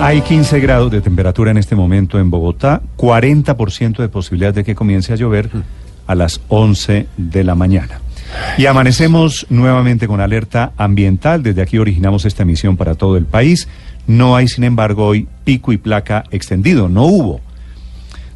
[0.00, 4.76] Hay 15 grados de temperatura en este momento en Bogotá, 40% de posibilidad de que
[4.76, 5.50] comience a llover
[6.06, 8.00] a las 11 de la mañana.
[8.58, 11.42] Y amanecemos nuevamente con alerta ambiental.
[11.42, 13.68] Desde aquí originamos esta emisión para todo el país.
[14.06, 16.88] No hay, sin embargo, hoy pico y placa extendido.
[16.88, 17.40] No hubo.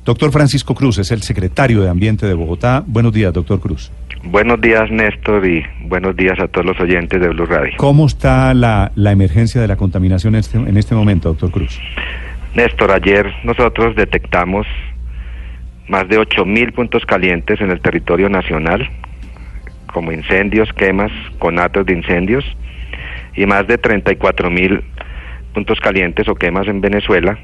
[0.04, 2.82] Doctor Francisco Cruz es el secretario de Ambiente de Bogotá.
[2.84, 3.92] Buenos días, doctor Cruz.
[4.24, 7.72] Buenos días, Néstor, y buenos días a todos los oyentes de Blue Radio.
[7.76, 11.80] ¿Cómo está la, la emergencia de la contaminación en este, en este momento, doctor Cruz?
[12.54, 14.66] Néstor, ayer nosotros detectamos
[15.88, 18.88] más de 8.000 puntos calientes en el territorio nacional,
[19.92, 22.44] como incendios, quemas, conatos de incendios,
[23.34, 24.82] y más de 34.000
[25.52, 27.38] puntos calientes o quemas en Venezuela.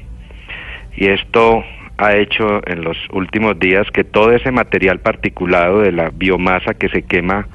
[0.95, 1.63] Y esto
[1.99, 6.87] ha hecho en los últimos días que todo ese material particulado de la biomasa que
[6.87, 7.47] se quema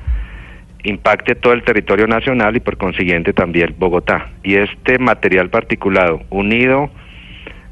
[0.83, 4.29] impacte todo el territorio nacional y por consiguiente también Bogotá.
[4.43, 6.91] Y este material particulado, unido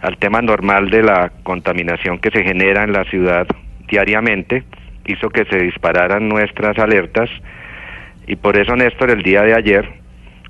[0.01, 3.47] al tema normal de la contaminación que se genera en la ciudad
[3.87, 4.65] diariamente,
[5.05, 7.29] hizo que se dispararan nuestras alertas
[8.27, 9.87] y por eso, Néstor, el día de ayer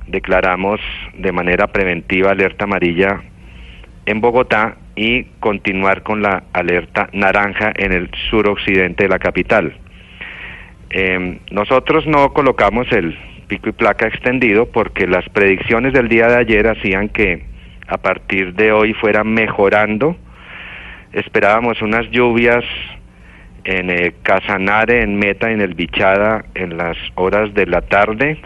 [0.06, 0.80] declaramos
[1.18, 3.22] de manera preventiva alerta amarilla
[4.06, 9.74] en Bogotá y continuar con la alerta naranja en el suroccidente de la capital.
[10.90, 16.36] Eh, nosotros no colocamos el pico y placa extendido porque las predicciones del día de
[16.36, 17.44] ayer hacían que
[17.86, 20.16] a partir de hoy fuera mejorando.
[21.12, 22.64] Esperábamos unas lluvias
[23.64, 28.38] en el Casanare, en Meta, en el Bichada, en las horas de la tarde,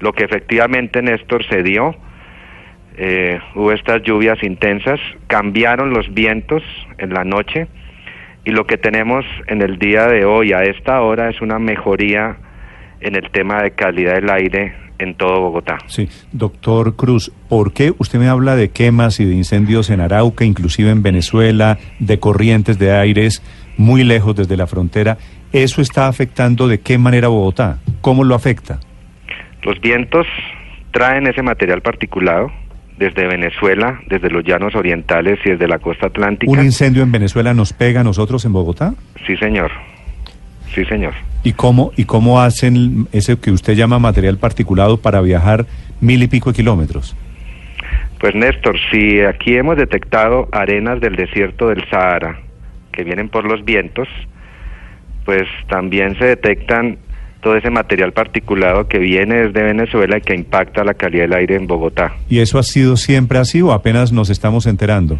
[0.00, 1.94] lo que efectivamente Néstor se dio
[3.00, 6.64] eh, hubo estas lluvias intensas, cambiaron los vientos
[6.98, 7.68] en la noche
[8.44, 12.36] y lo que tenemos en el día de hoy a esta hora es una mejoría
[13.00, 15.78] en el tema de calidad del aire en todo Bogotá.
[15.86, 20.44] Sí, doctor Cruz, ¿por qué usted me habla de quemas y de incendios en Arauca,
[20.44, 23.44] inclusive en Venezuela, de corrientes de aires
[23.76, 25.18] muy lejos desde la frontera?
[25.52, 27.78] ¿Eso está afectando de qué manera Bogotá?
[28.00, 28.80] ¿Cómo lo afecta?
[29.62, 30.26] Los vientos
[30.90, 32.50] traen ese material particulado,
[32.98, 36.50] desde Venezuela, desde los llanos orientales y desde la costa atlántica.
[36.50, 38.94] ¿Un incendio en Venezuela nos pega a nosotros en Bogotá?
[39.26, 39.70] Sí, señor.
[40.74, 41.14] Sí, señor.
[41.44, 45.66] ¿Y cómo, ¿Y cómo hacen ese que usted llama material particulado para viajar
[46.00, 47.16] mil y pico de kilómetros?
[48.18, 52.40] Pues Néstor, si aquí hemos detectado arenas del desierto del Sahara
[52.92, 54.08] que vienen por los vientos,
[55.24, 56.98] pues también se detectan
[57.40, 61.56] todo ese material particulado que viene desde Venezuela y que impacta la calidad del aire
[61.56, 62.14] en Bogotá.
[62.28, 65.18] ¿Y eso ha sido siempre así o apenas nos estamos enterando?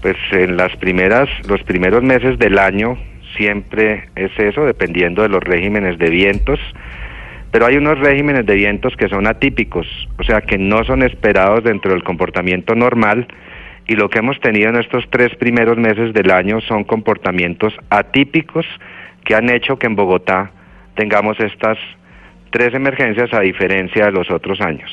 [0.00, 2.98] Pues en las primeras, los primeros meses del año
[3.36, 6.58] siempre es eso, dependiendo de los regímenes de vientos,
[7.52, 9.86] pero hay unos regímenes de vientos que son atípicos,
[10.18, 13.28] o sea, que no son esperados dentro del comportamiento normal,
[13.86, 18.66] y lo que hemos tenido en estos tres primeros meses del año son comportamientos atípicos
[19.24, 20.50] que han hecho que en Bogotá
[20.94, 21.78] tengamos estas
[22.50, 24.90] tres emergencias a diferencia de los otros años.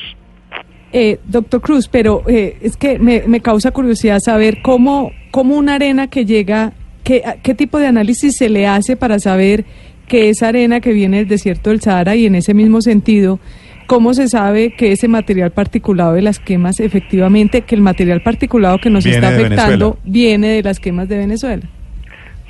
[0.92, 5.74] Eh, doctor Cruz, pero eh, es que me, me, causa curiosidad saber cómo, cómo una
[5.74, 6.72] arena que llega,
[7.04, 9.64] qué, qué tipo de análisis se le hace para saber
[10.08, 13.38] que esa arena que viene del desierto del Sahara y en ese mismo sentido,
[13.86, 18.78] ¿cómo se sabe que ese material particulado de las quemas, efectivamente, que el material particulado
[18.78, 21.62] que nos Viene está afectando viene de las quemas de Venezuela?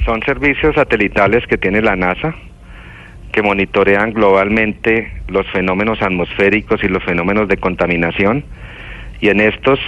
[0.06, 2.34] Son servicios satelitales que tiene la NASA
[3.32, 8.44] que monitorean globalmente los fenómenos atmosféricos y los fenómenos de contaminación
[9.20, 9.78] y en estos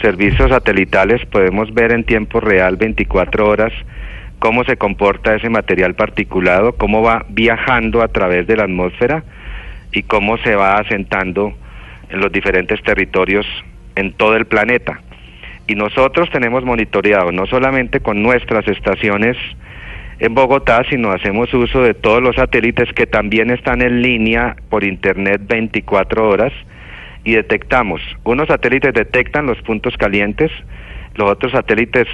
[0.00, 3.72] servicios satelitales podemos ver en tiempo real 24 horas
[4.38, 9.22] cómo se comporta ese material particulado, cómo va viajando a través de la atmósfera
[9.92, 11.52] y cómo se va asentando
[12.08, 13.46] en los diferentes territorios
[13.96, 15.00] en todo el planeta.
[15.66, 19.36] Y nosotros tenemos monitoreado no solamente con nuestras estaciones
[20.20, 24.84] en Bogotá, sino hacemos uso de todos los satélites que también están en línea por
[24.84, 26.52] internet 24 horas
[27.24, 28.02] y detectamos.
[28.24, 30.50] Unos satélites detectan los puntos calientes,
[31.14, 32.06] los otros satélites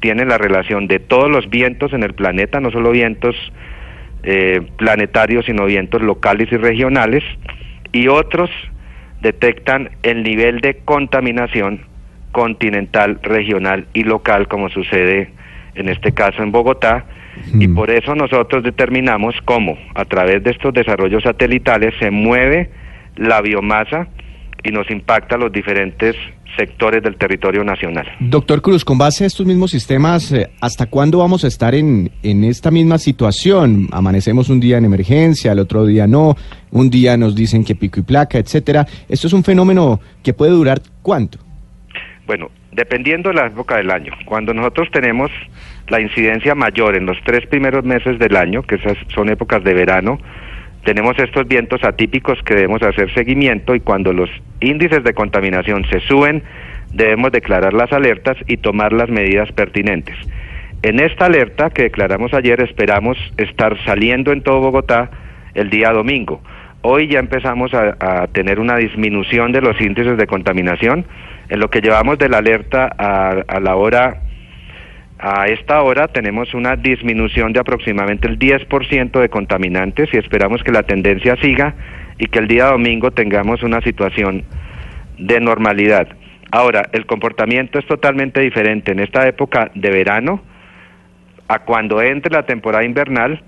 [0.00, 3.36] tienen la relación de todos los vientos en el planeta, no solo vientos
[4.22, 7.22] eh, planetarios, sino vientos locales y regionales,
[7.92, 8.50] y otros
[9.20, 11.82] detectan el nivel de contaminación
[12.32, 15.30] continental, regional y local, como sucede
[15.74, 17.04] en este caso en Bogotá,
[17.54, 22.70] y por eso nosotros determinamos cómo a través de estos desarrollos satelitales se mueve
[23.16, 24.08] la biomasa
[24.64, 26.14] y nos impacta los diferentes
[26.56, 28.06] sectores del territorio nacional.
[28.20, 32.10] Doctor Cruz, con base a estos mismos sistemas, eh, ¿hasta cuándo vamos a estar en,
[32.22, 33.88] en esta misma situación?
[33.90, 36.36] Amanecemos un día en emergencia, el otro día no,
[36.70, 38.86] un día nos dicen que pico y placa, etcétera.
[39.08, 41.38] ¿Esto es un fenómeno que puede durar cuánto?
[42.26, 45.30] Bueno, dependiendo de la época del año, cuando nosotros tenemos
[45.88, 49.74] la incidencia mayor en los tres primeros meses del año, que esas son épocas de
[49.74, 50.18] verano,
[50.84, 54.30] tenemos estos vientos atípicos que debemos hacer seguimiento y cuando los
[54.60, 56.42] índices de contaminación se suben,
[56.92, 60.16] debemos declarar las alertas y tomar las medidas pertinentes.
[60.82, 65.10] En esta alerta que declaramos ayer esperamos estar saliendo en todo Bogotá
[65.54, 66.42] el día domingo.
[66.80, 71.06] Hoy ya empezamos a, a tener una disminución de los índices de contaminación.
[71.48, 74.22] En lo que llevamos de la alerta a, a la hora
[75.24, 80.72] a esta hora tenemos una disminución de aproximadamente el 10% de contaminantes y esperamos que
[80.72, 81.74] la tendencia siga
[82.18, 84.42] y que el día domingo tengamos una situación
[85.18, 86.08] de normalidad.
[86.50, 90.42] Ahora, el comportamiento es totalmente diferente en esta época de verano
[91.48, 93.42] a cuando entre la temporada invernal,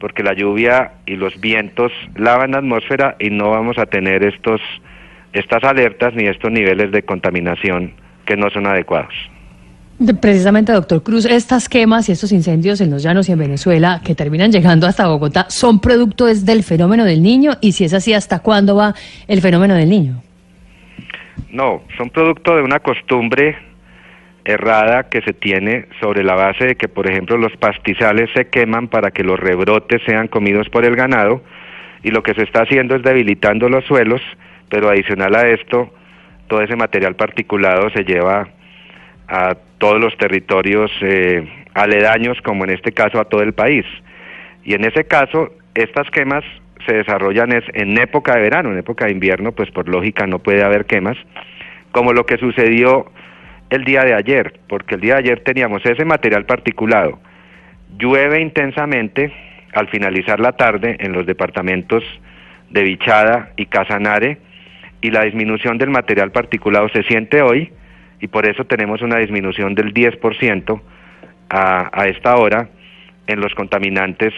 [0.00, 4.62] porque la lluvia y los vientos lavan la atmósfera y no vamos a tener estos
[5.38, 7.92] estas alertas ni estos niveles de contaminación
[8.24, 9.14] que no son adecuados.
[10.20, 14.14] Precisamente, doctor Cruz, estas quemas y estos incendios en los llanos y en Venezuela que
[14.14, 18.38] terminan llegando hasta Bogotá son producto del fenómeno del niño y si es así, ¿hasta
[18.38, 18.94] cuándo va
[19.26, 20.22] el fenómeno del niño?
[21.50, 23.56] No, son producto de una costumbre
[24.44, 28.88] errada que se tiene sobre la base de que, por ejemplo, los pastizales se queman
[28.88, 31.42] para que los rebrotes sean comidos por el ganado
[32.04, 34.22] y lo que se está haciendo es debilitando los suelos,
[34.68, 35.92] pero adicional a esto,
[36.48, 38.48] todo ese material particulado se lleva
[39.28, 43.84] a todos los territorios eh, aledaños, como en este caso a todo el país.
[44.64, 46.44] Y en ese caso, estas quemas
[46.86, 50.38] se desarrollan es en época de verano, en época de invierno, pues por lógica no
[50.38, 51.16] puede haber quemas,
[51.92, 53.10] como lo que sucedió
[53.70, 57.18] el día de ayer, porque el día de ayer teníamos ese material particulado.
[57.98, 59.32] Llueve intensamente
[59.74, 62.02] al finalizar la tarde en los departamentos
[62.70, 64.38] de Vichada y Casanare
[65.00, 67.72] y la disminución del material particulado se siente hoy
[68.20, 70.80] y por eso tenemos una disminución del 10%
[71.50, 72.68] a, a esta hora
[73.26, 74.32] en los contaminantes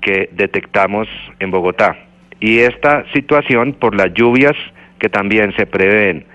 [0.00, 1.08] que detectamos
[1.40, 1.96] en Bogotá.
[2.38, 4.54] Y esta situación por las lluvias
[4.98, 6.26] que también se prevén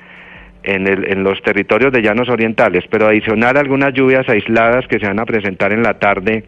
[0.64, 5.08] en, el, en los territorios de llanos orientales, pero adicional algunas lluvias aisladas que se
[5.08, 6.44] van a presentar en la tarde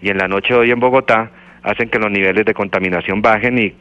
[0.00, 1.30] y en la noche hoy en Bogotá,
[1.62, 3.74] hacen que los niveles de contaminación bajen y,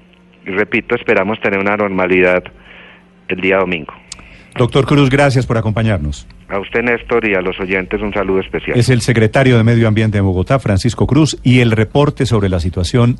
[0.46, 2.44] y repito, esperamos tener una normalidad
[3.28, 3.94] el día domingo.
[4.56, 6.28] Doctor Cruz, gracias por acompañarnos.
[6.48, 8.78] A usted, Néstor, y a los oyentes un saludo especial.
[8.78, 12.60] Es el secretario de Medio Ambiente de Bogotá, Francisco Cruz, y el reporte sobre la
[12.60, 13.18] situación